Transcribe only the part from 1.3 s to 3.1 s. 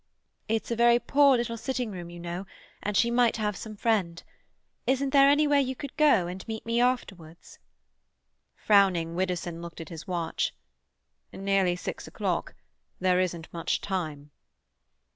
little sitting room, you know, and